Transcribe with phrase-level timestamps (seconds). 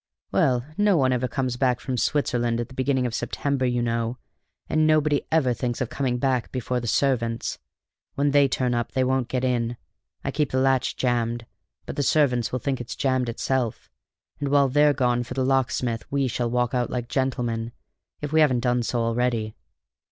[0.31, 4.17] Well, no one ever comes back from Switzerland at the beginning of September, you know;
[4.67, 7.59] and nobody ever thinks of coming back before the servants.
[8.15, 9.77] When they turn up they won't get in.
[10.23, 11.45] I keep the latch jammed,
[11.85, 13.91] but the servants will think it's jammed itself,
[14.39, 17.71] and while they're gone for the locksmith we shall walk out like gentlemen
[18.21, 19.53] if we haven't done so already."